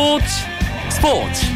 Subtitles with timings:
[0.00, 0.24] 스포츠.
[0.88, 1.46] 스포츠.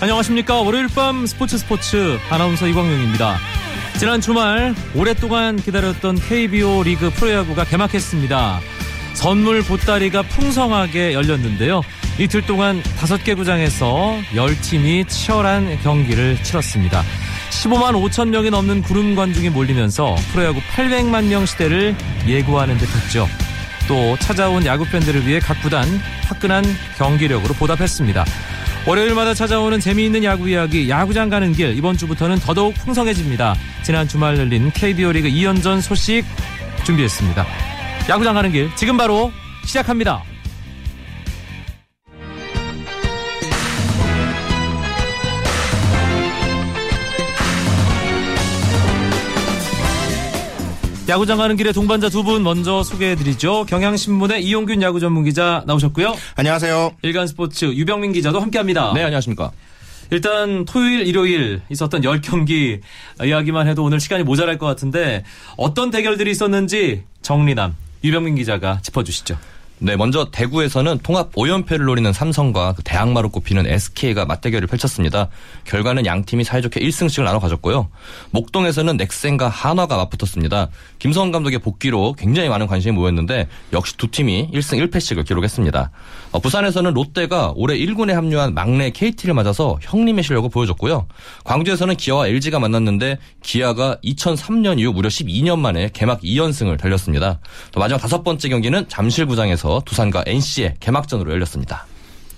[0.00, 0.60] 안녕하십니까.
[0.60, 3.36] 월요일 밤 스포츠 스포츠 아나운서 이광용입니다.
[3.98, 8.60] 지난 주말 오랫동안 기다렸던 KBO 리그 프로야구가 개막했습니다.
[9.14, 11.82] 선물 보따리가 풍성하게 열렸는데요
[12.18, 17.02] 이틀 동안 다섯 개 구장에서 열팀이 치열한 경기를 치렀습니다
[17.50, 21.96] 15만 5천 명이 넘는 구름 관중이 몰리면서 프로야구 800만 명 시대를
[22.26, 23.26] 예고하는 듯했죠
[23.88, 25.84] 또 찾아온 야구 팬들을 위해 각 구단
[26.28, 26.64] 화끈한
[26.98, 28.24] 경기력으로 보답했습니다
[28.86, 33.54] 월요일마다 찾아오는 재미있는 야구 이야기 야구장 가는 길 이번 주부터는 더더욱 풍성해집니다.
[33.82, 36.24] 지난 주말 열린 KBO 리그 2연전 소식
[36.84, 37.46] 준비했습니다.
[38.08, 39.32] 야구장 가는 길 지금 바로
[39.64, 40.29] 시작합니다.
[51.10, 53.64] 야구장 가는 길의 동반자 두 분 먼저 소개해드리죠.
[53.66, 56.14] 경향신문의 이용균 야구 전문 기자 나오셨고요.
[56.36, 56.92] 안녕하세요.
[57.02, 58.92] 일간스포츠 유병민 기자도 함께합니다.
[58.94, 59.50] 네, 안녕하십니까.
[60.10, 62.80] 일단 토요일, 일요일 있었던 10경기
[63.24, 65.24] 이야기만 해도 오늘 시간이 모자랄 것 같은데
[65.56, 67.74] 어떤 대결들이 있었는지 정리남
[68.04, 69.36] 유병민 기자가 짚어주시죠.
[69.82, 75.28] 네, 먼저 대구에서는 통합 5연패를 노리는 삼성과 그 대항마로 꼽히는 SK가 맞대결을 펼쳤습니다.
[75.64, 77.88] 결과는 양 팀이 사이좋게 1승씩을 나눠 가졌고요.
[78.30, 80.68] 목동에서는 넥센과 한화가 맞붙었습니다.
[80.98, 85.90] 김성원 감독의 복귀로 굉장히 많은 관심이 모였는데 역시 두 팀이 1승 1패씩을 기록했습니다.
[86.32, 91.06] 어, 부산에서는 롯데가 올해 1군에 합류한 막내 KT를 맞아서 형님의 실력을 보여줬고요.
[91.44, 97.40] 광주에서는 기아와 LG가 만났는데 기아가 2003년 이후 무려 12년 만에 개막 2연승을 달렸습니다.
[97.72, 101.86] 또 마지막 다섯 번째 경기는 잠실구장에서 두산과 NC의 개막전으로 열렸습니다.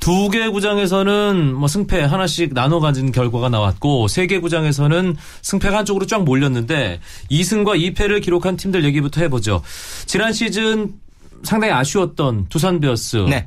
[0.00, 6.06] 두 개 구장에서는 뭐 승패 하나씩 나눠 가진 결과가 나왔고 세 개 구장에서는 승패가 한쪽으로
[6.06, 6.98] 쫙 몰렸는데
[7.30, 9.62] 2승과 2패를 기록한 팀들 얘기부터 해보죠.
[10.06, 10.94] 지난 시즌
[11.44, 13.46] 상당히 아쉬웠던 두산 베어스, 네.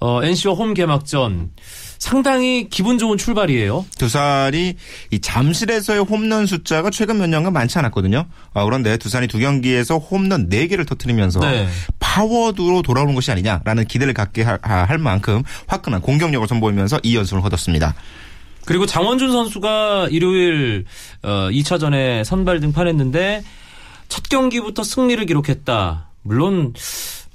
[0.00, 1.50] 어, NC와 홈 개막전
[1.98, 3.84] 상당히 기분 좋은 출발이에요.
[3.98, 4.76] 두산이
[5.10, 8.26] 이 잠실에서의 홈런 숫자가 최근 몇 년간 많지 않았거든요.
[8.54, 11.68] 아, 그런데 두산이 두 경기에서 홈런 4개를 터뜨리면서 네.
[11.98, 17.94] 파워드로 돌아오는 것이 아니냐라는 기대를 갖게 할, 할 만큼 화끈한 공격력을 선보이면서 2연승을 거뒀습니다.
[18.64, 20.84] 그리고 장원준 선수가 일요일
[21.22, 23.42] 어, 2차전에 선발 등판했는데
[24.08, 26.10] 첫 경기부터 승리를 기록했다.
[26.22, 26.74] 물론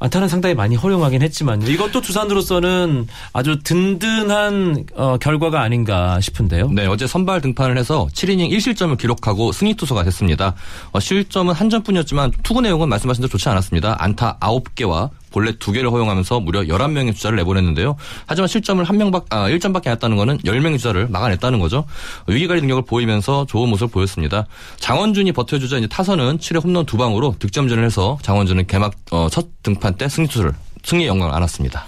[0.03, 1.65] 안타는 상당히 많이 허용하긴 했지만요.
[1.65, 6.71] 이것도 두산으로서는 아주 든든한 어, 결과가 아닌가 싶은데요.
[6.71, 10.55] 네, 어제 선발 등판을 해서 7이닝 1실점을 기록하고 승리 투수가 됐습니다.
[10.91, 13.95] 어, 실점은 한 점뿐이었지만 투구 내용은 말씀하신 대로 좋지 않았습니다.
[13.97, 17.97] 안타 9개와 본래 2개를 허용하면서 무려 11명의 주자를 내보냈는데요.
[18.27, 21.85] 하지만 실점을 한 명밖 아, 1점밖에 안 했다는 것은 10명의 주자를 막아냈다는 거죠.
[22.27, 24.45] 위기관리 능력을 보이면서 좋은 모습을 보였습니다.
[24.77, 29.95] 장원준이 버텨주자 이제 타선은 7회 홈런 두 방으로 득점전을 해서 장원준은 개막 어, 첫 등판
[29.95, 31.85] 때 승리 투수를 승리의 영광을 안았습니다.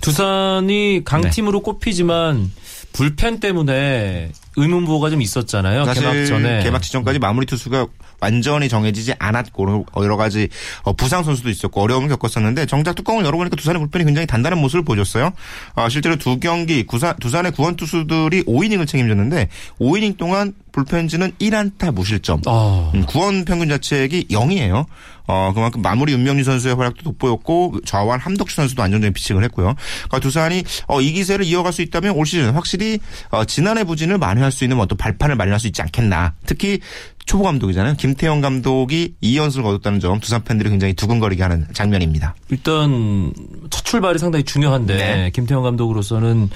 [0.00, 2.50] 두산이 강팀으로 꼽히지만
[2.92, 5.84] 불펜 때문에 의문부호가 좀 있었잖아요.
[5.84, 6.62] 사실 개막 전에.
[6.62, 7.86] 개막 지점까지 마무리 투수가
[8.20, 10.48] 완전히 정해지지 않았고 여러 가지
[10.82, 15.32] 어, 부상 선수도 있었고 어려움을 겪었었는데 정작 뚜껑을 열어보니까 두산의 불펜이 굉장히 단단한 모습을 보여줬어요.
[15.74, 16.86] 어, 실제로 두 경기
[17.20, 19.48] 두산의 구원 투수들이 5이닝을 책임졌는데
[19.80, 22.42] 5이닝 동안 불펜진은 1안타 무실점.
[22.46, 22.90] 아.
[22.94, 24.86] 음, 구원 평균 자책이 0이에요.
[25.26, 29.74] 어, 그만큼 마무리 윤명리 선수의 활약도 돋보였고 좌완 함덕주 선수도 안정적인 피칭을 했고요.
[30.08, 32.98] 그러니까 두산이 어, 이 기세를 이어갈 수 있다면 올 시즌 확실히
[33.30, 36.34] 어, 지난해 부진을 만회할 수 있는 어떤 발판을 마련할 수 있지 않겠나.
[36.46, 36.80] 특히
[37.28, 37.96] 초보 감독이잖아요.
[37.96, 42.34] 김태형 감독이 2연승을 거뒀다는 점 두산 팬들이 굉장히 두근거리게 하는 장면입니다.
[42.48, 43.34] 일단
[43.68, 45.30] 첫 출발이 상당히 중요한데 네.
[45.34, 46.48] 김태형 감독으로서는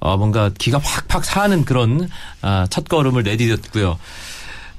[0.00, 2.08] 어, 뭔가 기가 확팍 사는 그런
[2.42, 3.98] 아, 첫 걸음을 내디뎠 고요.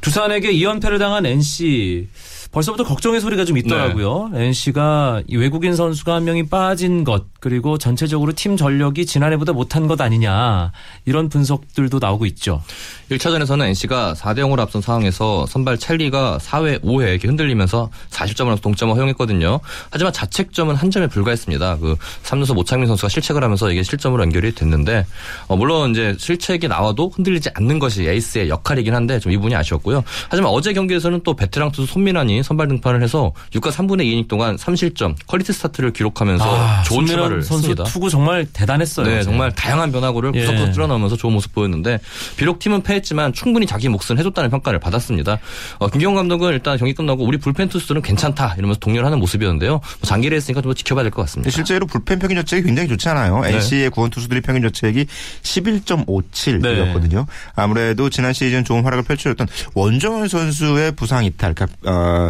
[0.02, 2.08] 두산에게 2연패를 당한 NC
[2.58, 4.32] 벌써부터 걱정의 소리가 좀 있더라고요.
[4.34, 10.02] NC가 이 외국인 선수가 한 명이 빠진 것 그리고 전체적으로 팀 전력이 지난해보다 못한 것
[10.02, 10.72] 아니냐
[11.06, 12.64] 이런 분석들도 나오고 있죠.
[13.12, 18.94] 1차전에서는 NC가 4대 0으로 앞선 상황에서 선발 찰리가 4회, 5회 이렇게 흔들리면서 40점을 앞서 동점을
[18.96, 19.60] 허용했거든요.
[19.92, 21.78] 하지만 자책점은 한 점에 불과했습니다.
[21.78, 25.06] 그 3루수 모창민 선수가 실책을 하면서 이게 실점으로 연결이 됐는데
[25.48, 30.04] 어, 물론 이제 실책이 나와도 흔들리지 않는 것이 에이스의 역할이긴 한데 좀 이 부분이 아쉬웠고요.
[30.30, 35.16] 하지만 어제 경기에서는 또 베테랑 투수 손민한이 선발 등판을 해서 6과 3분의 2이닝 동안 3실점
[35.28, 37.84] quality start를 기록하면서 아, 좋은 출발을 선수 했습니다.
[37.84, 39.06] 투구 정말 대단했어요.
[39.06, 40.40] 네, 정말 다양한 변화구를 예.
[40.42, 42.00] 구석구석 찔러넣으면서 좋은 모습 보였는데
[42.38, 45.40] 비록 팀은 패했지만 충분히 자기 몫은 해줬다는 평가를 받았습니다.
[45.80, 49.72] 어, 김경문 감독은 일단 경기 끝나고 우리 불펜 투수들은 괜찮다 이러면서 독려를 하는 모습이었는데요.
[49.72, 51.52] 뭐 장기를 했으니까 좀 지켜봐야 될 것 같습니다.
[51.52, 53.42] 실제로 불펜 평균 자책이 굉장히 좋지 않아요.
[53.42, 53.56] 네.
[53.56, 55.06] NC의 구원 투수들의 평균 자책이
[55.44, 57.26] 11.57이었거든요.
[57.56, 62.27] 아무래도 지난 시즌 좋은 활약을 펼쳐줬던 원정현 선수의 부상 이탈, 그러니까 어,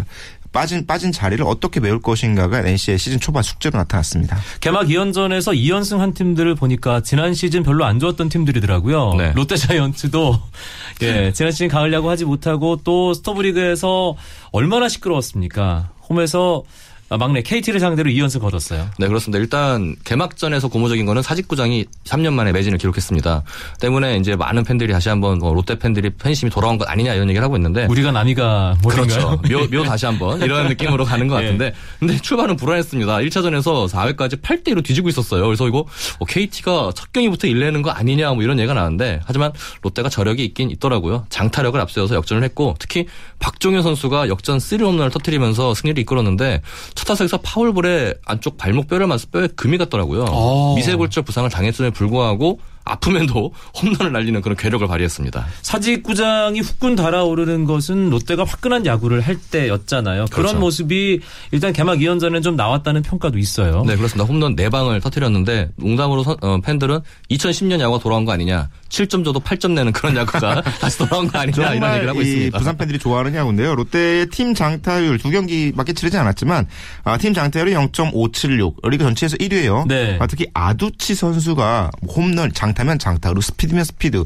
[0.52, 4.38] 빠진 빠진 자리를 어떻게 메울 것인가가 NC의 시즌 초반 숙제로 나타났습니다.
[4.60, 9.14] 개막 2연전에서 2연승 한 팀들을 보니까 지난 시즌 별로 안 좋았던 팀들이더라고요.
[9.16, 9.34] 네.
[9.36, 10.42] 롯데 자이언츠도
[11.04, 14.16] 예, 지난 시즌 가을 야구 하지 못하고 또 스토브리그에서
[14.52, 15.92] 얼마나 시끄러웠습니까?
[16.10, 16.64] 홈에서
[17.10, 18.90] 막내 KT를 상대로 2연승 거뒀어요.
[19.00, 19.40] 네, 그렇습니다.
[19.40, 23.44] 일단 개막전에서 고무적인 거는 사직구장이 3년 만에 매진을 기록했습니다.
[23.80, 27.44] 때문에 이제 많은 팬들이 다시 한번 뭐 롯데 팬들이 팬심이 돌아온 것 아니냐 이런 얘기를
[27.44, 28.78] 하고 있는데 우리가 남이가?
[28.90, 29.40] 그렇죠.
[29.50, 31.46] 묘, 묘 다시 한번 이런 느낌으로 가는 것 예.
[31.46, 31.74] 같은데.
[32.00, 33.18] 근데 출발은 불안했습니다.
[33.18, 35.46] 1차전에서 4회까지 8대 1로 뒤지고 있었어요.
[35.46, 35.86] 그래서 이거
[36.28, 41.26] KT가 첫 경기부터 일내는 거 아니냐 뭐 이런 얘기가 나왔는데 하지만 롯데가 저력이 있긴 있더라고요.
[41.30, 43.06] 장타력을 앞세워서 역전을 했고 특히
[43.40, 46.62] 박종현 선수가 역전 3홈런을 터뜨리면서 승리를 이끌었는데
[46.98, 50.24] 첫 타석에서 파울볼에 안쪽 발목 뼈를 맞서 뼈에 금이 갔더라고요.
[50.24, 50.74] 오.
[50.76, 52.60] 미세골절 부상을 당했음에 불구하고
[52.92, 55.46] 아프면도 홈런을 날리는 그런 괴력을 발휘했습니다.
[55.62, 60.26] 사직구장이 후끈 달아오르는 것은 롯데가 화끈한 야구를 할 때였잖아요.
[60.32, 60.60] 그런 그렇죠.
[60.60, 61.20] 모습이
[61.52, 63.84] 일단 개막 2연전에 좀 나왔다는 평가도 있어요.
[63.86, 64.26] 네, 그렇습니다.
[64.32, 67.00] 홈런 4방을 터뜨렸는데 농담으로 선- 어, 팬들은
[67.32, 68.70] 2010년 야구가 돌아온 거 아니냐.
[68.90, 72.58] 7점 줘도 8점 내는 그런 야구가 다시 돌아온 거 아니냐 이런 얘기를 하고 이 있습니다.
[72.58, 73.76] 부산 팬들이 좋아하는 야구인데요.
[73.76, 76.68] 롯데의 팀 장타율 두 경기밖에 치르지 않았지만
[77.04, 79.88] 아, 팀 장타율이 0.576 리그 전체에서 1위예요.
[79.88, 80.18] 네.
[80.20, 84.24] 아, 특히 아두치 선수가 홈런 장타 면 장타 그리고 스피드면 스피드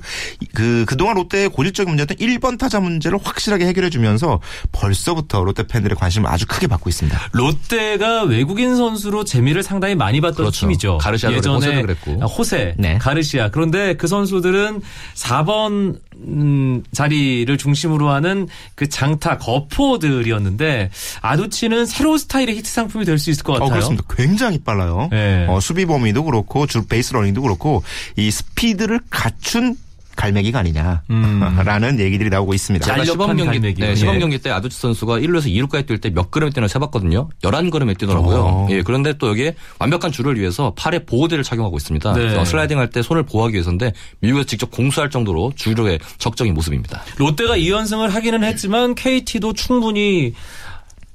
[0.54, 4.40] 그 그동안 롯데의 고질적인 문제였던 1번 타자 문제를 확실하게 해결해 주면서
[4.72, 7.20] 벌써부터 롯데 팬들의 관심을 아주 크게 받고 있습니다.
[7.32, 10.60] 롯데가 외국인 선수로 재미를 상당히 많이 봤던 그렇죠.
[10.62, 10.98] 팀이죠.
[10.98, 12.20] 가르시아도 그랬고, 예전에 그랬고.
[12.22, 12.98] 아, 호세, 네.
[12.98, 13.50] 가르시아.
[13.50, 14.82] 그런데 그 선수들은
[15.16, 15.98] 4번
[16.28, 20.90] 음, 자리를 중심으로 하는 그 장타 거포들이었는데
[21.22, 23.68] 아두치는 새로운 스타일의 히트 상품이 될 수 있을 것 같아요.
[23.68, 24.04] 어, 그렇습니다.
[24.16, 25.08] 굉장히 빨라요.
[25.12, 25.46] 네.
[25.48, 27.84] 어, 수비 범위도 그렇고 주 베이스 러닝도 그렇고
[28.16, 29.76] 이 스피드를 갖춘
[30.14, 32.86] 갈매기가 아니냐라는 얘기들이 나오고 있습니다.
[32.86, 33.60] 잘- 제가 시범 경기.
[33.80, 34.20] 네, 시범 예.
[34.20, 37.30] 경기 때 아두치 선수가 1루에서 2루까지 뛸 때 몇 걸음에 뛰나 세봤거든요.
[37.42, 38.38] 11걸음에 뛰더라고요.
[38.40, 38.68] 어.
[38.72, 42.14] 예, 그런데 또 여기에 완벽한 주루를 위해서 팔에 보호대를 착용하고 있습니다.
[42.14, 42.36] 네.
[42.38, 47.02] 어, 슬라이딩 할 때 손을 보호하기 위해서인데 미국에서 직접 공수할 정도로 주류의 적적인 모습입니다.
[47.18, 50.34] 롯데가 2연승을 하기는 했지만 KT도 충분히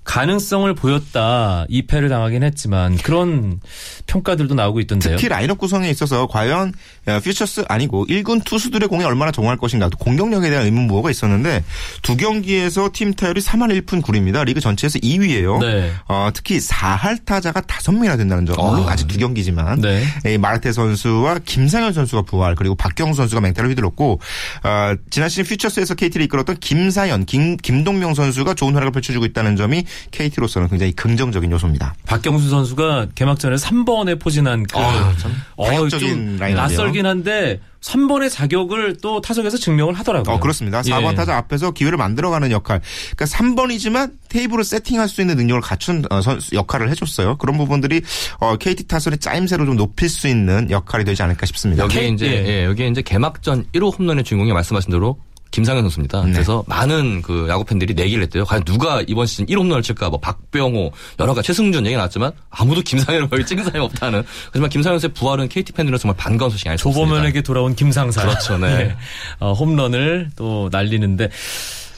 [0.05, 1.67] 가능성을 보였다.
[1.69, 3.61] 2패를 당하긴 했지만 그런
[4.07, 5.17] 평가들도 나오고 있던데요.
[5.17, 6.73] 특히 라인업 구성에 있어서 과연 어,
[7.07, 11.65] 퓨처스 아니고 1군 투수들의 공에 얼마나 정할 것인가 또 공격력에 대한 의문부호가 있었는데
[12.03, 14.45] 두 경기에서 팀 타율이 3할 1푼 9리입니다.
[14.45, 15.61] 리그 전체에서 2위예요.
[15.61, 15.93] 네.
[16.09, 18.57] 어, 특히 4할 타자가 5명이나 된다는 점.
[18.57, 20.05] 물론 아, 아직 두 경기지만 네.
[20.27, 24.21] 이 마르테 선수와 김상현 선수가 부활 그리고 박경수 선수가 맹타를 휘둘렀고
[24.65, 29.85] 어, 지난 시즌 퓨처스에서 KT를 이끌었던 김사현, 김, 김동명 선수가 좋은 활약을 펼쳐주고 있다는 점이
[30.11, 31.95] KT로서는 굉장히 긍정적인 요소입니다.
[32.07, 38.97] 박경수 선수가 개막전에 3번에 포진한 그 아, 참 어, 좀 라인업 낯설긴 한데 3번의 자격을
[39.01, 40.35] 또 타석에서 증명을 하더라고요.
[40.35, 40.83] 어, 그렇습니다.
[40.83, 41.15] 4번 예.
[41.15, 42.81] 타자 앞에서 기회를 만들어가는 역할.
[43.17, 47.37] 그러니까 3번이지만 테이블을 세팅할 수 있는 능력을 갖춘 어, 선수- 역할을 해줬어요.
[47.37, 48.03] 그런 부분들이
[48.41, 51.85] 어, KT 타선의 짜임새를 좀 높일 수 있는 역할이 되지 않을까 싶습니다.
[51.85, 52.47] 여기에 이제 예.
[52.47, 55.19] 예, 여기에 이제 개막전 1호 홈런의 주인공이 말씀하신 대로
[55.51, 56.25] 김상현 선수입니다.
[56.25, 56.33] 네.
[56.33, 58.45] 그래서 많은 그 야구 팬들이 내기를 했대요.
[58.45, 60.11] 과연 누가 이번 시즌 1홈런을 칠까?
[60.11, 64.23] 뭐 박병호, 여러 가지 최승준 얘기 나왔지만 아무도 김상현을 거의 찍은 사람이 없다는.
[64.47, 67.01] 하지만 김상현 선수의 부활은 KT 팬들은 정말 반가운 소식이 없습니다.
[67.01, 68.23] 조범현에게 돌아온 김상사.
[68.23, 68.67] 그렇죠, 네.
[68.67, 68.97] 예.
[69.41, 71.31] 어, 홈런을 또 날리는데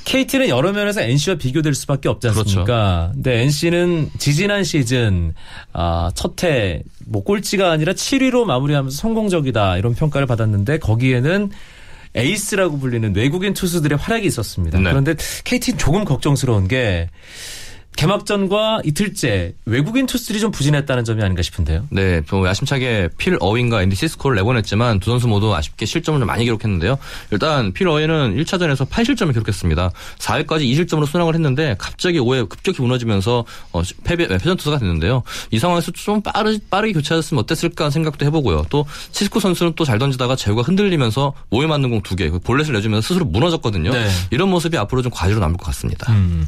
[0.08, 2.64] KT는 여러 면에서 NC와 비교될 수밖에 없지 않습니까?
[2.64, 3.10] 그렇죠.
[3.12, 5.34] 근데 NC는 지지난 시즌
[5.74, 11.50] 아, 첫해 뭐 꼴찌가 아니라 7위로 마무리하면서 성공적이다 이런 평가를 받았는데 거기에는
[12.14, 14.78] 에이스라고 불리는 외국인 투수들의 활약이 있었습니다.
[14.78, 14.90] 네.
[14.90, 17.10] 그런데 KT는 조금 걱정스러운 게
[17.98, 21.88] 개막전과 이틀째 외국인 투수들이 좀 부진했다는 점이 아닌가 싶은데요.
[21.90, 26.44] 네, 좀 야심차게 필 어윈과 앤디 시스코를 내보냈지만 두 선수 모두 아쉽게 실점을 좀 많이
[26.44, 26.96] 기록했는데요.
[27.32, 29.90] 일단 필 어윈은 1차전에서 8실점을 기록했습니다.
[30.18, 35.24] 4회까지 2실점으로 순항을 했는데 갑자기 5회 급격히 무너지면서 어, 패배, 패전 투수가 됐는데요.
[35.50, 38.66] 이 상황에서 좀 빠르, 빠르게 교체했으면 어땠을까 하는 생각도 해보고요.
[38.70, 43.24] 또 시스코 선수는 또 잘 던지다가 제구가 흔들리면서 5회 맞는 공 2개, 볼넷을 내주면서 스스로
[43.24, 43.90] 무너졌거든요.
[43.90, 44.08] 네.
[44.30, 46.12] 이런 모습이 앞으로 좀 과제로 남을 것 같습니다.
[46.12, 46.46] 음.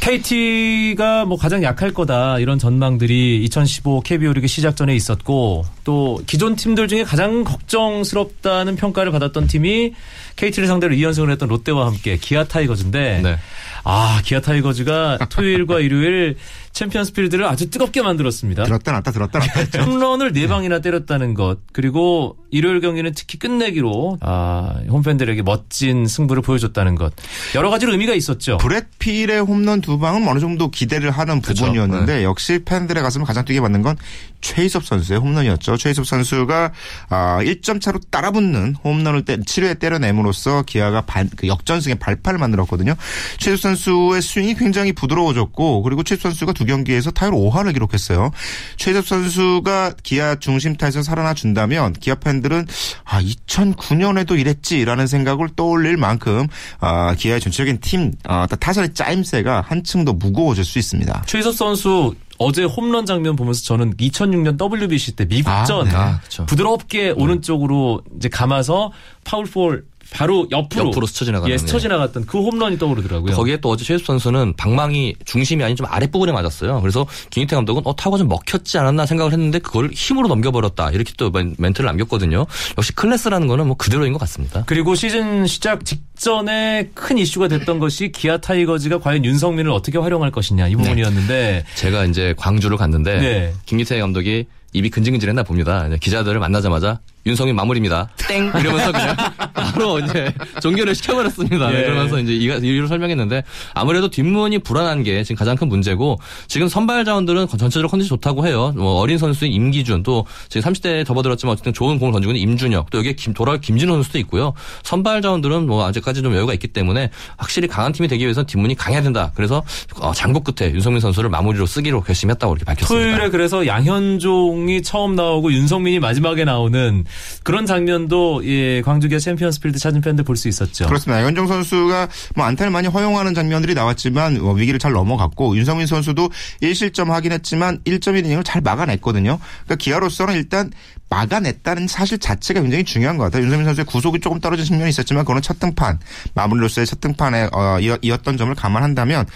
[0.00, 6.56] KT가 뭐 가장 약할 거다 이런 전망들이 2015 KBO 리그 시작 전에 있었고 또 기존
[6.56, 9.94] 팀들 중에 가장 걱정스럽다는 평가를 받았던 팀이
[10.36, 13.36] KT를 상대로 2연승을 했던 롯데와 함께 기아 타이거즈인데 네.
[13.84, 16.36] 아 기아 타이거즈가 토요일과 일요일
[16.78, 18.62] 챔피언스 필드를 아주 뜨겁게 만들었습니다.
[18.62, 19.82] 들었다 놨다 들었다 놨다 했죠.
[19.82, 26.94] 홈런을 네 방이나 때렸다는 것 그리고 일요일 경기는 특히 끝내기로 아, 홈팬들에게 멋진 승부를 보여줬다는
[26.94, 27.12] 것
[27.56, 28.58] 여러 가지로 의미가 있었죠.
[28.58, 31.40] 브렛 필의 홈런 두 방은 어느 정도 기대를 하는.
[31.40, 33.96] 부분이었는데 역시 팬들의 가슴을 가장 뛰게 만든 건
[34.40, 35.76] 최희섭 선수의 홈런이었죠.
[35.76, 36.72] 최희섭 선수가
[37.08, 42.94] 아, 1점 차로 따라붙는 홈런을 때, 7회 때려냄으로써 기아가 반, 그 역전승의 발판을 만들었거든요.
[43.38, 48.30] 최희섭 선수의 스윙이 굉장히 부드러워졌고 그리고 최희섭 선수가 두 경기에서 타율 5할을 기록했어요.
[48.76, 52.66] 최희섭 선수가 기아 중심 타에서 살아나 준다면 기아 팬들은
[53.04, 56.46] 아 2009년에도 이랬지라는 생각을 떠올릴 만큼
[56.78, 61.24] 아, 기아의 전체적인 팀 아, 타선의 짜임새가 한층 더 무거워질 수 있습니다.
[61.26, 66.46] 최희섭 선수 어제 홈런 장면 보면서 저는 2006년 WBC 때 미국전 아, 네.
[66.46, 68.92] 부드럽게 오른쪽으로 이제 감아서
[69.24, 71.80] 파울볼 바로 옆으로 옆으로 스쳐 지나가는, 예, 스쳐 예.
[71.80, 73.34] 지나갔던 그 홈런이 떠오르더라고요.
[73.36, 76.80] 거기에 또 어제 최희섭 선수는 방망이 중심이 아닌 좀 아랫부분에 맞았어요.
[76.80, 80.90] 그래서 김기태 감독은 어 타구가 좀 먹혔지 않았나 생각을 했는데 그걸 힘으로 넘겨버렸다.
[80.92, 82.46] 이렇게 또 멘- 멘트를 남겼거든요.
[82.78, 84.64] 역시 클래스라는 거는 뭐 그대로인 것 같습니다.
[84.66, 90.68] 그리고 시즌 시작 직전에 큰 이슈가 됐던 것이 기아 타이거즈가 과연 윤석민을 어떻게 활용할 것이냐
[90.68, 93.52] 이 부분이었는데 제가 이제 광주를 갔는데 네.
[93.66, 95.88] 김기태 감독이 입이 근질근질했나 봅니다.
[96.00, 98.10] 기자들을 만나자마자 윤성민 마무리입니다.
[98.28, 99.16] 땡 이러면서 그냥
[99.60, 101.74] 바로 이제 종결을 시켜버렸습니다.
[101.74, 101.84] 예.
[101.84, 107.48] 그러면서 이제 이유를 설명했는데 아무래도 뒷문이 불안한 게 지금 가장 큰 문제고 지금 선발 자원들은
[107.48, 108.72] 전체적으로 컨디션 좋다고 해요.
[108.76, 112.98] 뭐 어린 선수인 임기준 또 지금 30대에 접어들었지만 어쨌든 좋은 공을 던지고 있는 임준혁 또
[112.98, 114.54] 여기에 김, 돌아올 김진호 선수도 있고요.
[114.82, 119.02] 선발 자원들은 뭐 아직까지 좀 여유가 있기 때문에 확실히 강한 팀이 되기 위해서는 뒷문이 강해야
[119.02, 119.32] 된다.
[119.34, 119.62] 그래서
[120.00, 123.06] 어, 장고 끝에 윤석민 선수를 마무리로 쓰기로 결심했다고 이렇게 밝혔습니다.
[123.06, 127.04] 토요일에 그래서 양현종이 처음 나오고 윤석민이 마지막에 나오는
[127.42, 130.86] 그런 장면도 예, 광주 기아 챔피언스 필드 찾은 팬들 볼 수 있었죠.
[130.86, 131.20] 그렇습니다.
[131.20, 136.30] 양현종 선수가 뭐 안타를 많이 허용하는 장면들이 나왔지만 뭐 위기를 잘 넘어갔고 윤석민 선수도
[136.62, 139.38] 1실점 하긴 했지만 1.1이닝을 잘 막아냈거든요.
[139.64, 140.70] 그러니까 기아로서는 일단
[141.10, 143.42] 막아냈다는 사실 자체가 굉장히 중요한 것 같아요.
[143.42, 145.98] 윤석민 선수의 구속이 조금 떨어진 측면이 있었지만 그거는 첫 등판
[146.34, 149.26] 마무리로서의 첫 등판에 어, 이었던 점을 감안한다면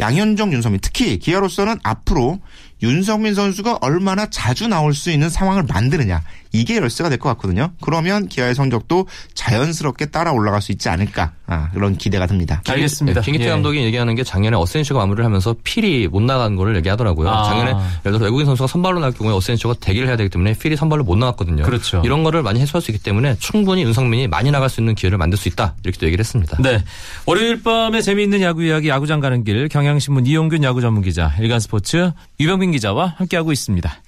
[0.00, 2.40] 양현종, 윤성민 특히 기아로서는 앞으로
[2.82, 7.72] 윤성민 선수가 얼마나 자주 나올 수 있는 상황을 만드느냐 이게 열쇠가 될 것 같거든요.
[7.82, 12.62] 그러면 기아의 성적도 자연스럽게 따라 올라갈 수 있지 않을까 아, 그런 기대가 듭니다.
[12.66, 13.20] 알겠습니다.
[13.20, 13.50] 네, 김기태 예.
[13.50, 17.28] 감독이 얘기하는 게 작년에 어센시가 마무리를 하면서 필이 못 나간 거를 얘기하더라고요.
[17.28, 17.42] 아.
[17.44, 21.04] 작년에 예를 들어서 외국인 선수가 선발로 나갈 경우에 어센시가 대기를 해야 되기 때문에 필이 선발로
[21.04, 21.64] 못 나갔거든요.
[21.64, 22.00] 그렇죠.
[22.04, 25.36] 이런 거를 많이 해소할 수 있기 때문에 충분히 윤성민이 많이 나갈 수 있는 기회를 만들
[25.38, 25.74] 수 있다.
[25.84, 26.56] 이렇게 또 얘기를 했습니다.
[26.62, 26.82] 네.
[27.26, 32.67] 월요일 밤에 재미있는 야구 이야기 야구장 가는 길 경향신문 이용균 야구 전문 기자 일간스포츠 유병민
[32.72, 34.02] 기자와 함께하고 있습니다.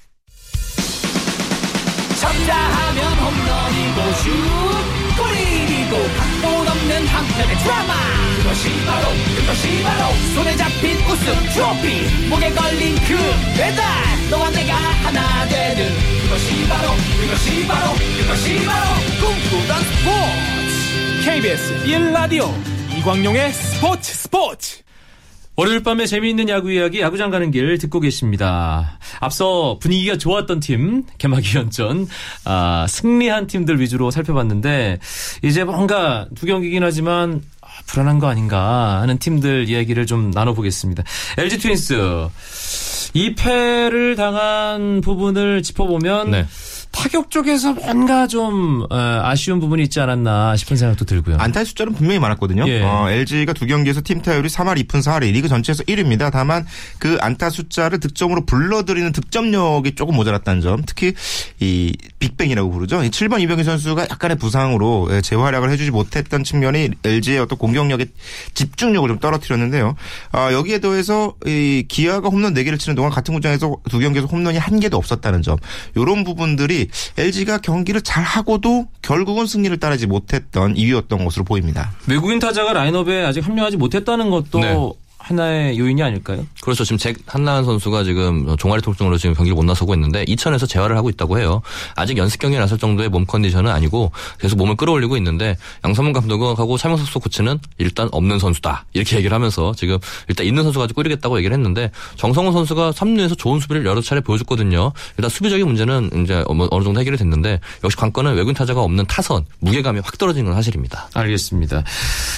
[2.21, 4.31] 쳤다 하면 홈런이고 슛
[5.17, 7.95] 골이고 각본 없는 한편의 드라마.
[8.39, 12.29] 그것이 바로 그것이 바로 손에 잡힌 우승 트로피.
[12.29, 13.17] 목에 걸린 그
[13.57, 13.85] 배달
[14.31, 15.89] 너와 내가 하나 되는
[16.23, 16.89] 그것이 바로
[17.21, 18.87] 그것이 바로 그것이 바로
[19.21, 20.51] 꿈꾸던 스포츠.
[21.25, 22.51] KBS 1라디오
[22.99, 24.83] 이광용의 스포츠 스포츠
[25.61, 28.99] 월요일 밤에 재미있는 야구 이야기 야구장 가는 길 듣고 계십니다.
[29.21, 32.09] 앞서 분위기가 좋았던 팀 개막 이연전
[32.47, 35.01] 아, 승리한 팀들 위주로 살펴봤는데
[35.43, 41.03] 이제 뭔가 두 경기긴 하지만 아, 불안한 거 아닌가 하는 팀들 이야기를 좀 나눠보겠습니다.
[41.37, 41.95] LG 트윈스
[43.15, 46.47] 2패를 당한 부분을 짚어보면 네.
[46.93, 51.37] 타격 쪽에서 뭔가 좀 어, 아쉬운 부분이 있지 않았나 싶은 생각도 들고요.
[51.39, 52.65] 안타의 숫자는 분명히 많았거든요.
[52.69, 52.83] 예.
[52.83, 56.31] 어, LG가 두 경기에서 팀 타율이 3할 2푼 4할이 리그 전체에서 1위입니다.
[56.33, 56.67] 다만
[56.99, 60.83] 그 안타 숫자를 득점으로 불러들이는 득점력이 조금 모자랐다는 점.
[60.85, 61.15] 특히
[61.61, 63.03] 이 빅뱅이라고 부르죠.
[63.05, 68.09] 이 7번 이병희 선수가 약간의 부상으로 예, 재활약을 해주지 못했던 측면이 LG의 어떤 공격력의
[68.55, 69.95] 집중력을 좀 떨어뜨렸는데요.
[70.33, 74.81] 아, 여기에 더해서 이 기아가 홈런 4개를 치는 동안 같은 구장에서 두 경기에서 홈런이 한
[74.81, 75.57] 개도 없었다는 점.
[75.95, 76.80] 이런 부분들이
[77.19, 81.93] LG가 경기를 잘 하고도 결국은 승리를 따르지 못했던 이유였던 것으로 보입니다.
[82.07, 84.75] 외국인 타자가 라인업에 아직 합류하지 못했다는 것도 네.
[85.21, 86.45] 하나의 요인이 아닐까요?
[86.61, 86.83] 그렇죠.
[86.83, 91.09] 지금 잭 한나은 선수가 지금 종아리 통증으로 지금 경기를 못 나서고 있는데 이천에서 재활을 하고
[91.09, 91.63] 있다고 해요.
[91.95, 94.11] 아직 연습 경기에 나설 정도의 몸 컨디션은 아니고
[94.41, 99.99] 계속 몸을 끌어올리고 있는데 양성문 감독하고 차명석 코치는 일단 없는 선수다 이렇게 얘기를 하면서 지금
[100.29, 104.93] 일단 있는 선수 가지고 꾸리겠다고 얘기를 했는데 정성훈 선수가 3루에서 좋은 수비를 여러 차례 보여줬거든요.
[105.19, 110.01] 일단 수비적인 문제는 이제 어느 정도 해결이 됐는데 역시 관건은 외국인 타자가 없는 타선 무게감이
[110.01, 111.09] 확 떨어지는 건 사실입니다.
[111.15, 111.85] 알겠습니다.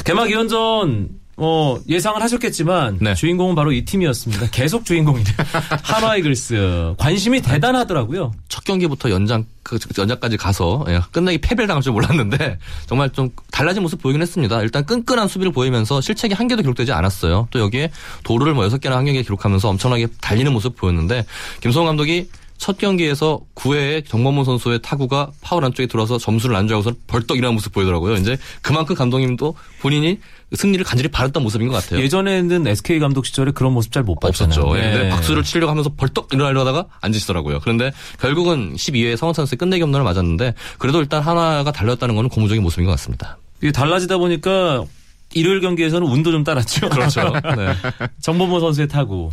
[0.04, 3.14] 개막 2연전 어, 예상을 하셨겠지만 네.
[3.14, 4.50] 주인공은 바로 이 팀이었습니다.
[4.50, 5.34] 계속 주인공이네요.
[5.82, 8.32] 한화 이글스 관심이 대단하더라고요.
[8.48, 13.82] 첫 경기부터 연장 그 연장까지 가서 예, 끝내기 패배를 당할 줄 몰랐는데 정말 좀 달라진
[13.82, 14.60] 모습 보이긴 했습니다.
[14.60, 17.48] 일단 끈끈한 수비를 보이면서 실책이 한 개도 기록되지 않았어요.
[17.50, 17.90] 또 여기에
[18.24, 21.24] 도루를 뭐 여섯 개나 한 경기에 기록하면서 엄청나게 달리는 모습 보였는데
[21.60, 22.28] 김성호 감독이
[22.58, 27.72] 첫 경기에서 9회에 정범훈 선수의 타구가 파울 안쪽에 들어와서 점수를 안 주고서 벌떡 일어나는 모습
[27.72, 28.14] 보이더라고요.
[28.16, 30.18] 이제 그만큼 감독님도 본인이
[30.54, 32.00] 승리를 간절히 바랐던 모습인 것 같아요.
[32.00, 34.60] 예전에는 SK 감독 시절에 그런 모습 잘 못 봤잖아요.
[34.60, 34.78] 없었죠.
[34.78, 34.82] 예.
[34.82, 34.92] 네.
[34.92, 37.60] 근데 박수를 치려고 하면서 벌떡 일어나려다가 앉으시더라고요.
[37.60, 37.90] 그런데
[38.20, 42.92] 결국은 12회에 성원 선수의 끝내기 홈런을 맞았는데 그래도 일단 하나가 달렸다는 건 고무적인 모습인 것
[42.92, 43.38] 같습니다.
[43.62, 44.84] 이게 달라지다 보니까
[45.34, 46.88] 일요일 경기에서는 운도 좀 따랐죠.
[46.90, 47.32] 그렇죠.
[47.56, 47.74] 네.
[48.20, 49.30] 정범호 선수의 타구.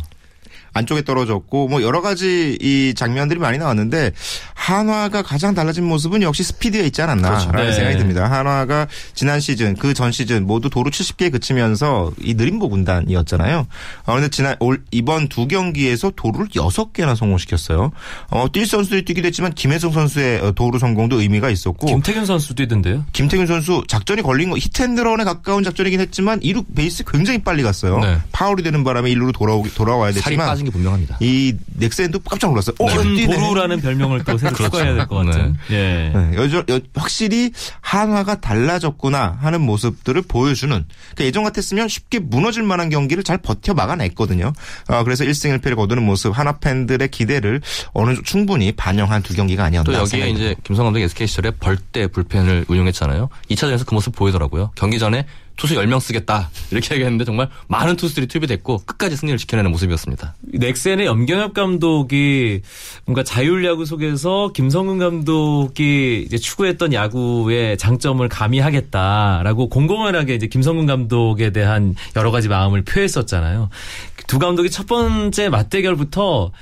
[0.72, 4.12] 안쪽에 떨어졌고 뭐 여러 가지 이 장면들이 많이 나왔는데
[4.54, 7.68] 한화가 가장 달라진 모습은 역시 스피드에 있지 않았나라는 그렇죠.
[7.70, 7.72] 네.
[7.74, 8.30] 생각이 듭니다.
[8.30, 13.66] 한화가 지난 시즌 그 전 시즌 모두 도루 70개에 그치면서 이 느림보 군단이었잖아요.
[14.06, 17.90] 어, 근데 지난 올 이번 두 경기에서 도루를 6개나 성공시켰어요.
[18.30, 23.04] 어, 뛸 선수들이 뛰기도 했지만 김혜성 선수의 어, 도루 성공도 의미가 있었고 김태균 선수 뛰던데요.
[23.12, 27.98] 김태균 선수 작전이 걸린 거 히트앤드런에 가까운 작전이긴 했지만 2루 베이스 굉장히 빨리 갔어요.
[27.98, 28.18] 네.
[28.32, 31.16] 파울이 되는 바람에 1루로 돌아오기 돌아와야 됐지만 빠진 게 분명합니다.
[31.20, 32.74] 이 넥센도 깜짝 놀랐어요.
[32.78, 33.14] 어, 뛰네.
[33.26, 35.56] 김도루라는 별명을 또 새로 추가해야 될 것 같은.
[35.70, 36.12] 예.
[36.14, 37.50] 네, 여전, 여- 확실히
[37.80, 44.52] 한화가 달라졌구나 하는 모습들을 보여주는 그러니까 예전 같았으면 쉽게 무너질 만한 경기를 잘 버텨 막아냈거든요.
[44.88, 47.60] 어, 그래서 1승 1패를 거두는 모습 하나 팬들의 기대를
[47.92, 51.50] 어느 정도 충분히 반영한 두 경기가 아니었나 또 여기에 생각이 이제 김성 감독이 SK 시절에
[51.52, 53.28] 벌떼 불펜을 운용했잖아요.
[53.50, 54.70] 2차전에서 그 모습 보이더라고요.
[54.74, 55.26] 경기 전에
[55.60, 60.34] 투수 10명 쓰겠다 이렇게 얘기했는데 정말 많은 투수들이 투입됐고 끝까지 승리를 지켜내는 모습이었습니다.
[60.54, 62.62] 넥센의 염경엽 감독이
[63.04, 71.94] 뭔가 자율야구 속에서 김성근 감독이 이제 추구했던 야구의 장점을 가미하겠다라고 공공연하게 이제 김성근 감독에 대한
[72.16, 73.68] 여러 가지 마음을 표했었잖아요.
[74.26, 76.52] 두 감독이 첫 번째 맞대결부터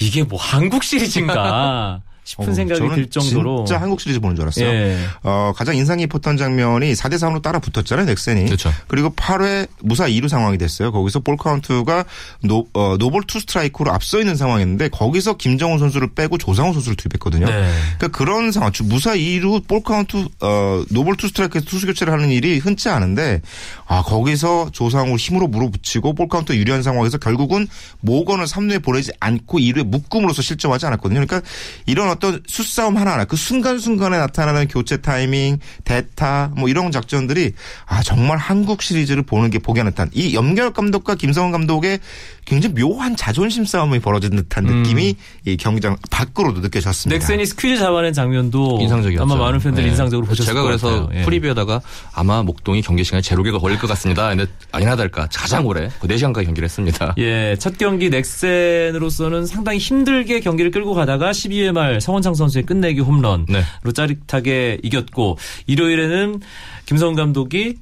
[0.00, 2.02] 이게 뭐 한국 시리즈인가
[2.34, 4.66] 싶은 어, 생각이 저는 들 정도로 진짜 한국 시리즈 보는 줄 알았어요.
[4.66, 4.98] 예.
[5.22, 8.46] 어, 가장 인상 깊었던 장면이 4대 3으로 따라 붙었잖아요, 넥센이.
[8.46, 8.72] 그렇죠.
[8.88, 10.90] 그리고 8회 무사 2루 상황이 됐어요.
[10.92, 12.04] 거기서 볼 카운트가
[12.42, 17.46] 노, 어, 노볼 투 스트라이크로 앞서 있는 상황이었는데 거기서 김정훈 선수를 빼고 조상우 선수를 투입했거든요.
[17.46, 17.70] 네.
[17.98, 22.30] 그러니까 그런 상황, 주- 무사 2루 볼 카운트 어, 노볼 투 스트라이크에서 투수 교체를 하는
[22.30, 23.42] 일이 흔치 않은데
[23.86, 27.66] 아 거기서 조상우 힘으로 몰아붙이고 볼 카운트 유리한 상황에서 결국은
[28.00, 31.24] 모건을 3루에 보내지 않고 2루에 묶음으로써 실점하지 않았거든요.
[31.24, 31.46] 그러니까
[31.86, 37.52] 이런 어떤 수싸움 하나하나 그 순간순간에 나타나는 교체 타이밍, 대타 뭐 이런 작전들이
[37.86, 42.00] 아 정말 한국 시리즈를 보는 게 보기 듯한 이 염경엽 감독과 김성근 감독의
[42.44, 45.14] 굉장히 묘한 자존심 싸움이 벌어진 듯한 느낌이
[45.46, 47.18] 이 경기장 밖으로도 느껴졌습니다.
[47.18, 49.22] 넥센이 스퀴즈 잡아낸 장면도 인상적이었죠.
[49.22, 49.90] 아마 많은 팬들이 네.
[49.90, 51.20] 인상적으로 보셨을 제가 것 그래서 같아요.
[51.20, 51.24] 예.
[51.24, 51.80] 프리뷰에다가
[52.12, 54.28] 아마 목동이 경기 시간에 제로개가 걸릴 것 같습니다.
[54.28, 57.14] 근데 아니나 다를까 가장 오래 그 4시간까지 경기를 했습니다.
[57.18, 63.46] 예, 첫 경기 넥센으로서는 상당히 힘들게 경기를 끌고 가다가 12회 말 성원창 선수의 끝내기 홈런으로
[63.48, 63.62] 네.
[63.94, 66.40] 짜릿하게 이겼고 일요일에는
[66.86, 67.76] 김성훈 감독이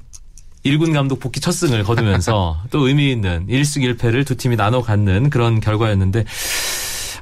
[0.64, 5.30] 1군 감독 복귀 첫 승을 거두면서 또 의미 있는 1승 1패를 두 팀이 나눠 갖는
[5.30, 6.24] 그런 결과였는데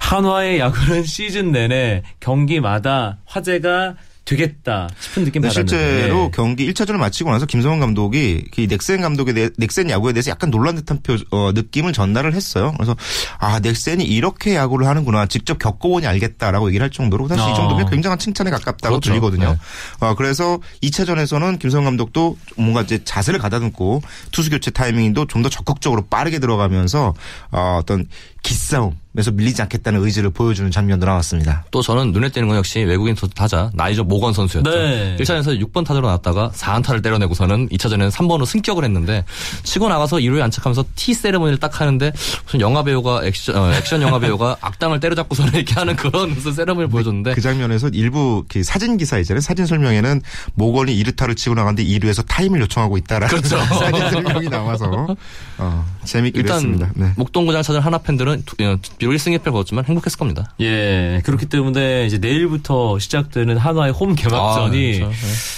[0.01, 3.95] 한화의 야구는 시즌 내내 경기마다 화제가
[4.31, 6.31] 되겠다 싶은 느낌 받았는데 실제로 예.
[6.33, 10.77] 경기 1차전을 마치고 나서 김성원 감독이 이 넥센 감독에 대해 넥센 야구에 대해서 약간 놀란
[10.77, 12.73] 듯한 표, 어, 느낌을 전달을 했어요.
[12.77, 12.97] 그래서
[13.39, 17.53] 아 넥센이 이렇게 야구를 하는구나 직접 겪어보니 알겠다라고 얘기를 할 정도로 사실 어.
[17.53, 19.11] 이 정도면 굉장한 칭찬에 가깝다고 그렇죠.
[19.11, 19.51] 들리거든요.
[19.51, 20.07] 네.
[20.07, 26.03] 어, 그래서 2차전에서는 김성원 감독도 뭔가 이제 자세를 가다듬고 투수 교체 타이밍도 좀 더 적극적으로
[26.03, 27.15] 빠르게 들어가면서
[27.51, 28.07] 어, 어떤
[28.43, 31.65] 기싸움에서 밀리지 않겠다는 의지를 보여주는 장면도 나왔습니다.
[31.71, 34.71] 또 저는 눈에 띄는 건 역시 외국인 타자 나이저 모건 선수였죠.
[34.71, 35.17] 네.
[35.21, 39.25] 1차전에서 6번 타자로 나왔다가 4안타를 때려내고서는 2차전에는 3번으로 승격을 했는데
[39.63, 42.13] 치고 나가서 2루에 안착하면서 T 세레머니를 딱 하는데
[42.45, 46.89] 무슨 영화 배우가 액션, 어, 액션 영화 배우가 악당을 때려잡고서는 이렇게 하는 그런 무슨 세레머니를
[46.89, 49.41] 보여줬는데 그 장면에서 일부 그 사진 기사 있잖아요.
[49.41, 50.23] 사진 설명에는
[50.55, 53.59] 모건이 2루타를 치고 나갔는데 2루에서 타임을 요청하고 있다라는 그렇죠.
[53.75, 55.17] 사진 설명이 나와서
[55.59, 56.91] 어, 재밌기도 일단 했습니다.
[56.95, 57.13] 네.
[57.17, 60.53] 목동구장 찾은 하나 팬들은 두- 어, 비록 1승 1패를 거뒀지만 행복했을 겁니다.
[60.61, 65.13] 예, 그렇기 때문에 이제 내일부터 시작되는 한화의 홈 개막전이 아, 그렇죠.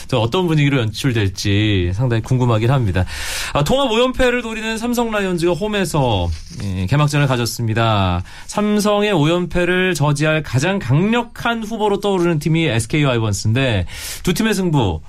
[0.09, 3.05] 저 어떤 분위기로 연출될지 상당히 궁금하긴 합니다.
[3.53, 6.29] 아, 통합 5연패를 노리는 삼성 라이온즈가 홈에서
[6.63, 8.23] 예, 개막전을 가졌습니다.
[8.47, 13.87] 삼성의 5연패를 저지할 가장 강력한 후보로 떠오르는 팀이 SK 와이번스인데
[14.23, 15.01] 두 팀의 승부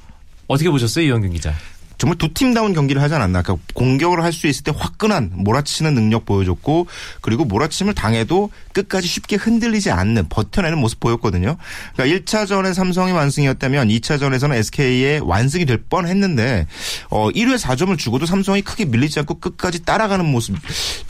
[0.47, 1.53] 어떻게 보셨어요, 이영균 기자?
[1.97, 3.41] 정말 두 팀다운 경기를 하지 않았나.
[3.41, 6.87] 그러니까 공격을 할 수 있을 때 화끈한 몰아치는 능력 보여줬고
[7.21, 11.55] 그리고 몰아침을 당해도 끝까지 쉽게 흔들리지 않는 버텨내는 모습 보였거든요.
[11.95, 16.65] 그러니까 1차전에 삼성이 완승이었다면 2차전에서는 SK의 완승이 될 뻔했는데
[17.09, 20.55] 어 1회 4점을 주고도 삼성이 크게 밀리지 않고 끝까지 따라가는 모습.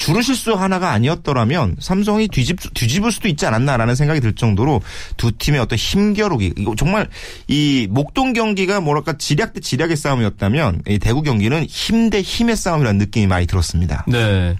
[0.04, 4.82] 주루 실수 하나가 아니었더라면 삼성이 뒤집 뒤집을 수도 있지 않았나라는 생각이 들 정도로
[5.16, 7.08] 두 팀의 어떤 힘겨루기 이거 정말
[7.48, 12.98] 이 목동 경기가 뭐랄까 지략 대 지략의 싸움이었다면 이 대구 경기는 힘 대 힘의 싸움이라는
[13.00, 14.04] 느낌이 많이 들었습니다.
[14.08, 14.58] 네.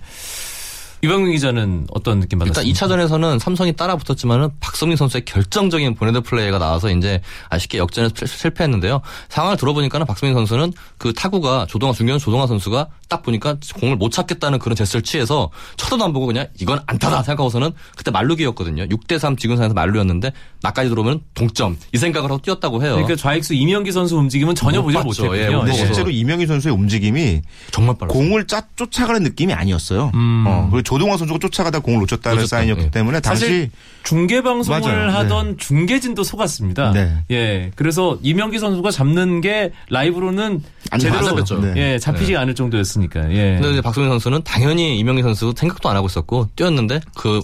[1.04, 2.86] 유병민 기자는 어떤 느낌 일단 받았습니까?
[2.88, 9.02] 2차전에서는 삼성이 따라 붙었지만은 박성민 선수의 결정적인 보네드 플레이가 나와서 이제 아쉽게 역전에서 실- 실패했는데요.
[9.28, 14.60] 상황을 들어보니까는 박성민 선수는 그 타구가 조동아 중견 조동아 선수가 딱 보니까 공을 못 찾겠다는
[14.60, 18.86] 그런 제스처를 취해서 쳐다도 안 보고 그냥 이건 안타다 생각하고서는 그때 말루기였거든요.
[18.86, 20.32] 6대3 지금 상에서 말루였는데
[20.64, 22.94] 나까지 들어오면 동점 이 생각을 하고 뛰었다고 해요.
[22.94, 25.26] 그러니까 좌익수 이명기 선수 움직임은 전혀 못 보질 봤죠.
[25.26, 25.38] 못했군요.
[25.38, 25.78] 예, 못 근데 네.
[25.78, 28.18] 실제로 이명희 선수의 움직임이 정말 빨랐어요.
[28.18, 30.12] 공을 짜, 쫓아가는 느낌이 아니었어요.
[30.14, 30.46] 음.
[30.48, 32.58] 어, 그리고 조동환 선수가 쫓아가다 공을 놓쳤다는 놓쳤다.
[32.58, 32.90] 사인이었기 예.
[32.92, 33.70] 때문에 당시
[34.04, 35.08] 중계 방송을 맞아요.
[35.08, 35.12] 네.
[35.12, 36.92] 하던 중계진도 속았습니다.
[36.94, 37.18] 네.
[37.32, 37.72] 예.
[37.76, 41.60] 그래서 이명기 선수가 잡는 게 라이브로는 안 제대로 잡혔죠.
[41.60, 41.74] 네.
[41.76, 43.34] 예, 잡히지 않을 정도였으니까.
[43.34, 43.60] 예.
[43.62, 47.42] 근데 박성민 선수는 당연히 이명기 선수 생각도 안 하고 있었고 뛰었는데 그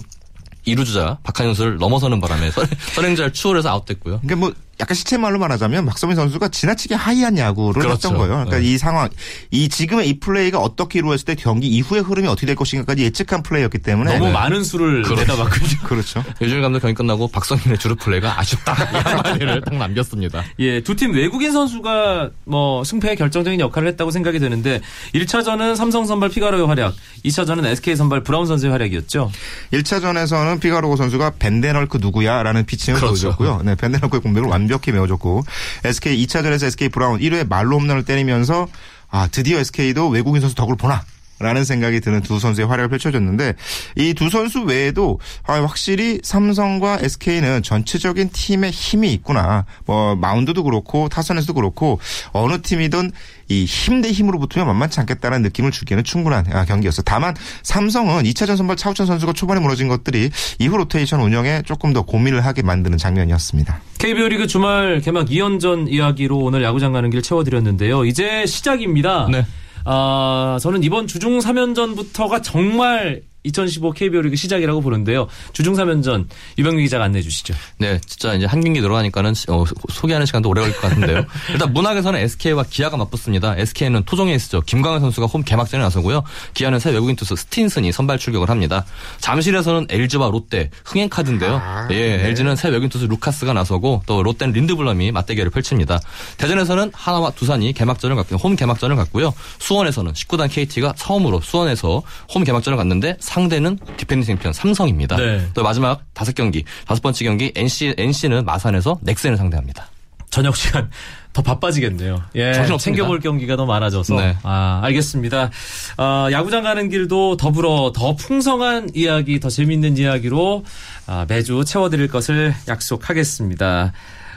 [0.64, 4.20] 2루 주자 박한이 선수를 넘어서는 바람에 선- 선행자를 추월해서 아웃됐고요.
[4.20, 7.94] 그러니까 뭐 약간 시쳇말로 말하자면 박석민 선수가 지나치게 high한 야구를 그렇죠.
[8.08, 8.34] 했던 거예요.
[8.34, 8.64] 그러니까 네.
[8.64, 9.08] 이 상황,
[9.50, 13.78] 이 지금의 이 플레이가 어떻게 이루어졌을 때 경기 이후의 흐름이 어떻게 될 것인가까지 예측한 플레이였기
[13.78, 14.32] 때문에 너무 네.
[14.32, 15.80] 많은 수를 내다봤군요.
[15.84, 16.24] 그렇죠.
[16.40, 20.44] 류중일 감독 경기 끝나고 박석민의 주루 플레이가 아쉽다 이 한마디를 딱 남겼습니다.
[20.60, 24.80] 예, 두 팀 외국인 선수가 뭐 승패에 결정적인 역할을 했다고 생각이 되는데
[25.14, 29.30] 1차전은 삼성 선발 피가로의 활약, 2차전은 SK 선발 브라운 선수의 활약이었죠.
[29.72, 33.36] 1차전에서는 피가로 선수가 밴덴헐크 누구야라는 피칭을 그렇죠.
[33.36, 33.62] 보여줬고요.
[33.64, 35.44] 네, 밴덴헐크의 공백을 완벽히 메워줬고
[35.84, 38.68] SK 2차전에서 SK 브라운 1회 만루 홈런을 때리면서
[39.10, 41.02] 아 드디어 SK도 외국인 선수 덕을 보나.
[41.40, 43.54] 라는 생각이 드는 두 선수의 활약을 펼쳐줬는데
[43.96, 49.64] 이 두 선수 외에도 아, 확실히 삼성과 SK는 전체적인 팀의 힘이 있구나.
[49.86, 51.98] 뭐 마운드도 그렇고 타선에서도 그렇고
[52.32, 53.10] 어느 팀이든
[53.48, 57.02] 이 힘 대 힘으로 붙으면 만만치 않겠다는 느낌을 주기에는 충분한 아, 경기였어.
[57.02, 62.44] 다만 삼성은 2차전 선발 차우찬 선수가 초반에 무너진 것들이 이후 로테이션 운영에 조금 더 고민을
[62.44, 63.80] 하게 만드는 장면이었습니다.
[63.98, 68.04] KBO 리그 주말 개막 2연전 이야기로 오늘 야구장 가는 길 채워드렸는데요.
[68.04, 69.26] 이제 시작입니다.
[69.30, 69.44] 네.
[69.84, 75.26] 아, 저는 이번 주중 3연전부터가 정말 2015 KBO 리그 시작이라고 보는데요.
[75.52, 76.26] 주중 3연전
[76.58, 77.54] 유병규 기자가 안내해 주시죠.
[77.78, 81.24] 네, 진짜 이제 한 경기 들어가니까는 어, 소개하는 시간도 오래 걸릴 것 같은데요.
[81.50, 83.56] 일단 문학에서는 SK와 기아가 맞붙습니다.
[83.56, 84.60] SK는 토종 에이스죠.
[84.60, 86.22] 김광현 선수가 홈 개막전에 나서고요.
[86.54, 88.84] 기아는 새 외국인 투수 스틴슨이 선발 출격을 합니다.
[89.18, 91.56] 잠실에서는 LG와 롯데 흥행카드인데요.
[91.56, 92.26] 아, 예, 네.
[92.28, 96.00] LG는 새 외국인 투수 루카스가 나서고 또 롯데는 린드블럼이 맞대결을 펼칩니다.
[96.36, 99.32] 대전에서는 한화와 두산이 개막전을 갖고 홈 개막전을 갖고요.
[99.58, 102.02] 수원에서는 10구단 KT가 처음으로 수원에서
[102.34, 105.16] 홈 개막전을 갖는데 상대는 디펜딩 챔피언 삼성입니다.
[105.16, 105.46] 네.
[105.54, 109.86] 또 마지막 다섯 경기 다섯 번째 경기 NC NC는 마산에서 넥센을 상대합니다.
[110.30, 110.90] 저녁 시간
[111.32, 112.20] 더 바빠지겠네요.
[112.34, 112.78] 예, 정신없습니다.
[112.78, 114.16] 챙겨볼 경기가 더 많아져서.
[114.16, 114.36] 네.
[114.42, 115.50] 아, 알겠습니다.
[115.96, 120.64] 아, 야구장 가는 길도 더불어 더 풍성한 이야기, 더 재밌는 이야기로
[121.06, 123.92] 아, 매주 채워드릴 것을 약속하겠습니다.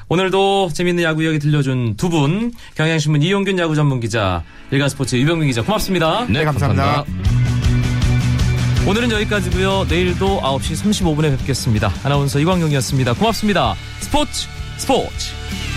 [0.08, 5.63] 오늘도 재밌는 야구 이야기 들려준 두 분, 경향신문 이용균 야구 전문 기자, 일간스포츠 유병민 기자,
[5.63, 6.27] 고맙습니다.
[6.29, 7.06] 네, 감사합니다.
[8.86, 9.86] 오늘은 여기까지고요.
[9.89, 11.93] 내일도 9시 35분에 뵙겠습니다.
[12.04, 13.13] 아나운서 이광용이었습니다.
[13.13, 13.76] 고맙습니다.
[14.02, 15.72] 스포츠 스포츠.